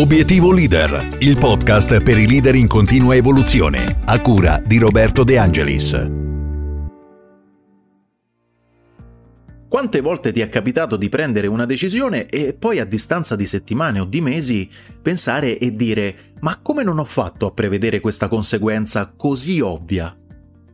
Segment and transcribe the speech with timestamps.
[0.00, 5.36] Obiettivo Leader, il podcast per i leader in continua evoluzione, a cura di Roberto De
[5.36, 6.10] Angelis.
[9.68, 14.00] Quante volte ti è capitato di prendere una decisione e poi a distanza di settimane
[14.00, 14.70] o di mesi
[15.02, 20.16] pensare e dire ma come non ho fatto a prevedere questa conseguenza così ovvia?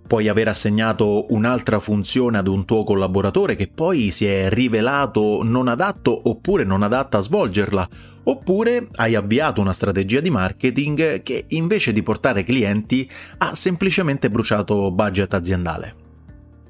[0.06, 5.66] Puoi aver assegnato un'altra funzione ad un tuo collaboratore che poi si è rivelato non
[5.66, 7.88] adatto oppure non adatta a svolgerla,
[8.22, 14.92] oppure hai avviato una strategia di marketing che invece di portare clienti ha semplicemente bruciato
[14.92, 15.94] budget aziendale.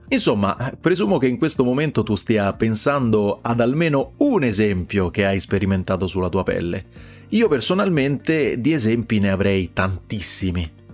[0.08, 5.40] Insomma, presumo che in questo momento tu stia pensando ad almeno un esempio che hai
[5.40, 6.84] sperimentato sulla tua pelle.
[7.30, 10.84] Io personalmente di esempi ne avrei tantissimi.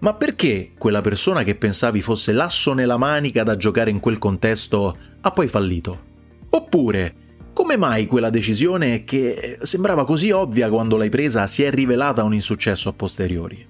[0.00, 4.96] Ma perché quella persona che pensavi fosse l'asso nella manica da giocare in quel contesto
[5.20, 6.08] ha poi fallito?
[6.48, 7.14] Oppure,
[7.52, 12.32] come mai quella decisione che sembrava così ovvia quando l'hai presa si è rivelata un
[12.32, 13.66] insuccesso a posteriori?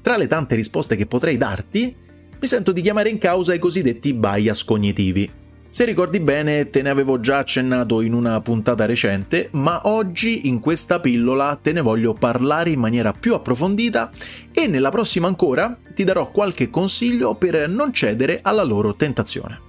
[0.00, 1.94] Tra le tante risposte che potrei darti,
[2.40, 5.28] mi sento di chiamare in causa i cosiddetti bias cognitivi,
[5.70, 10.60] se ricordi bene, te ne avevo già accennato in una puntata recente, ma oggi in
[10.60, 14.10] questa pillola te ne voglio parlare in maniera più approfondita
[14.50, 19.60] e nella prossima ancora ti darò qualche consiglio per non cedere alla loro tentazione.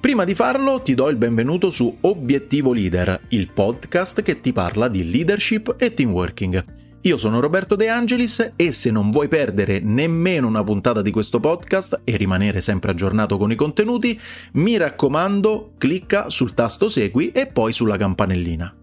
[0.00, 4.88] Prima di farlo ti do il benvenuto su Obiettivo Leader, il podcast che ti parla
[4.88, 6.83] di leadership e team working.
[7.06, 11.38] Io sono Roberto De Angelis e se non vuoi perdere nemmeno una puntata di questo
[11.38, 14.18] podcast e rimanere sempre aggiornato con i contenuti,
[14.52, 18.74] mi raccomando, clicca sul tasto segui e poi sulla campanellina.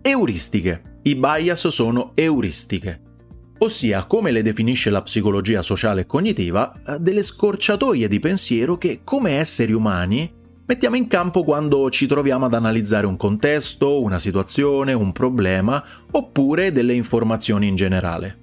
[0.00, 1.00] Euristiche.
[1.02, 3.02] I bias sono euristiche,
[3.58, 9.32] ossia, come le definisce la psicologia sociale e cognitiva, delle scorciatoie di pensiero che come
[9.32, 10.32] esseri umani
[10.66, 16.72] mettiamo in campo quando ci troviamo ad analizzare un contesto, una situazione, un problema oppure
[16.72, 18.38] delle informazioni in generale.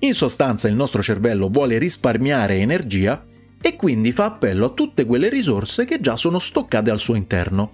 [0.00, 3.24] In sostanza il nostro cervello vuole risparmiare energia
[3.60, 7.70] e quindi fa appello a tutte quelle risorse che già sono stoccate al suo interno.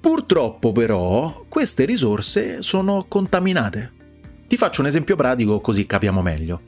[0.00, 3.92] Purtroppo però queste risorse sono contaminate.
[4.46, 6.60] Ti faccio un esempio pratico così capiamo meglio.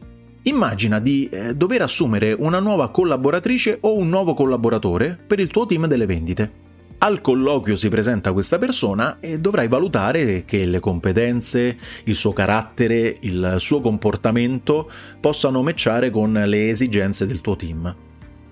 [0.42, 5.66] Immagina di eh, dover assumere una nuova collaboratrice o un nuovo collaboratore per il tuo
[5.66, 6.64] team delle vendite.
[7.06, 13.18] Al colloquio si presenta questa persona e dovrai valutare che le competenze, il suo carattere,
[13.20, 14.90] il suo comportamento
[15.20, 17.94] possano matchare con le esigenze del tuo team.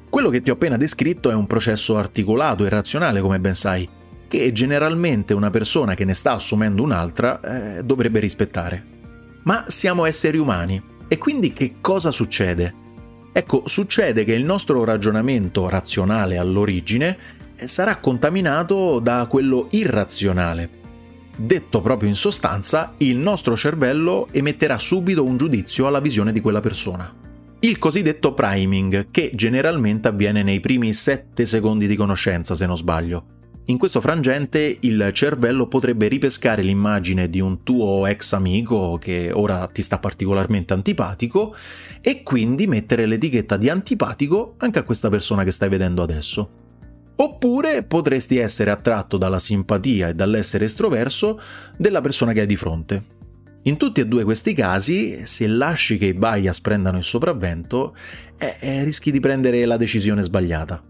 [0.08, 3.88] Quello che ti ho appena descritto è un processo articolato e razionale, come ben sai,
[4.28, 8.84] che generalmente una persona che ne sta assumendo un'altra eh, dovrebbe rispettare.
[9.42, 12.72] Ma siamo esseri umani e quindi che cosa succede?
[13.32, 20.82] Ecco, succede che il nostro ragionamento razionale all'origine sarà contaminato da quello irrazionale.
[21.36, 26.60] Detto proprio in sostanza, il nostro cervello emetterà subito un giudizio alla visione di quella
[26.60, 27.12] persona.
[27.60, 33.24] Il cosiddetto priming, che generalmente avviene nei primi 7 secondi di conoscenza, se non sbaglio.
[33.68, 39.66] In questo frangente il cervello potrebbe ripescare l'immagine di un tuo ex amico che ora
[39.68, 41.56] ti sta particolarmente antipatico
[42.02, 46.63] e quindi mettere l'etichetta di antipatico anche a questa persona che stai vedendo adesso.
[47.16, 51.40] Oppure potresti essere attratto dalla simpatia e dall'essere estroverso
[51.76, 53.02] della persona che hai di fronte.
[53.66, 57.96] In tutti e due questi casi, se lasci che i bias prendano il sopravvento,
[58.36, 60.82] eh, eh, rischi di prendere la decisione sbagliata.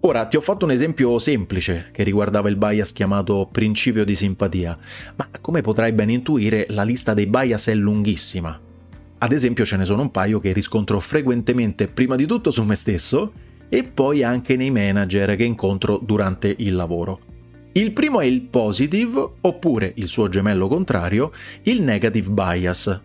[0.00, 4.78] Ora, ti ho fatto un esempio semplice che riguardava il bias chiamato principio di simpatia,
[5.16, 8.60] ma come potrai ben intuire, la lista dei bias è lunghissima.
[9.18, 12.74] Ad esempio, ce ne sono un paio che riscontro frequentemente prima di tutto su me
[12.74, 13.32] stesso
[13.68, 17.20] e poi anche nei manager che incontro durante il lavoro.
[17.72, 21.32] Il primo è il positive, oppure il suo gemello contrario,
[21.62, 23.00] il negative bias.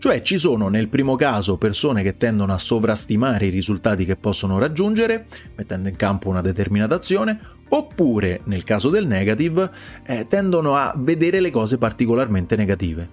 [0.00, 4.58] Cioè ci sono nel primo caso persone che tendono a sovrastimare i risultati che possono
[4.58, 9.70] raggiungere, mettendo in campo una determinata azione, oppure nel caso del negative
[10.06, 13.08] eh, tendono a vedere le cose particolarmente negative.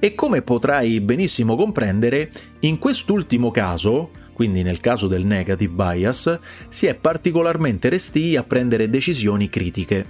[0.00, 6.38] E come potrai benissimo comprendere, in quest'ultimo caso, quindi nel caso del negative bias,
[6.70, 10.06] si è particolarmente resti a prendere decisioni critiche.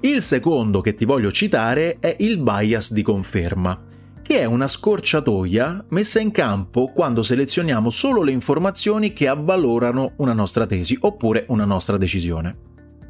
[0.00, 3.78] Il secondo che ti voglio citare è il bias di conferma,
[4.22, 10.32] che è una scorciatoia messa in campo quando selezioniamo solo le informazioni che avvalorano una
[10.32, 12.56] nostra tesi oppure una nostra decisione.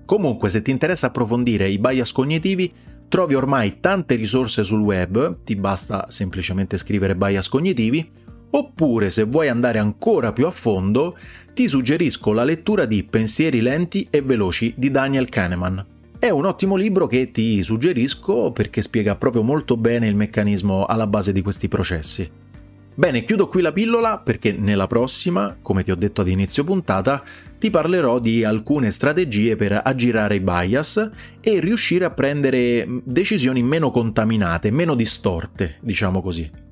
[0.05, 2.73] Comunque, se ti interessa approfondire i bias cognitivi,
[3.07, 8.11] trovi ormai tante risorse sul web, ti basta semplicemente scrivere bias cognitivi,
[8.51, 11.17] Oppure, se vuoi andare ancora più a fondo,
[11.55, 15.87] ti suggerisco la lettura di Pensieri lenti e veloci di Daniel Kahneman.
[16.19, 21.07] È un ottimo libro che ti suggerisco perché spiega proprio molto bene il meccanismo alla
[21.07, 22.31] base di questi processi.
[22.93, 27.23] Bene, chiudo qui la pillola perché nella prossima, come ti ho detto ad inizio puntata,
[27.59, 31.11] ti parlerò di alcune strategie per aggirare i bias
[31.41, 36.69] e riuscire a prendere decisioni meno contaminate, meno distorte, diciamo così.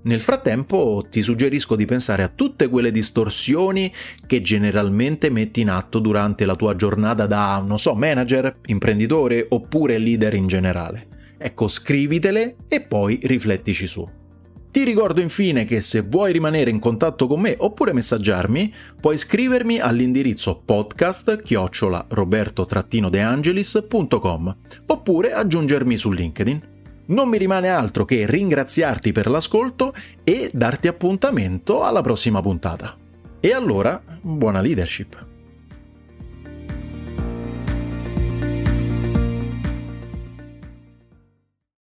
[0.00, 3.92] Nel frattempo ti suggerisco di pensare a tutte quelle distorsioni
[4.26, 9.98] che generalmente metti in atto durante la tua giornata da, non so, manager, imprenditore oppure
[9.98, 11.08] leader in generale.
[11.36, 14.08] Ecco, scrivitele e poi riflettici su.
[14.70, 19.80] Ti ricordo infine che se vuoi rimanere in contatto con me oppure messaggiarmi, puoi scrivermi
[19.80, 24.56] all'indirizzo podcast chiocciola roberto-deangelis.com
[24.86, 26.76] oppure aggiungermi su LinkedIn.
[27.08, 29.94] Non mi rimane altro che ringraziarti per l'ascolto
[30.24, 32.96] e darti appuntamento alla prossima puntata.
[33.40, 35.37] E allora, buona leadership!